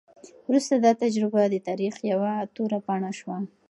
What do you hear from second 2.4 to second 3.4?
توره پاڼه شوه.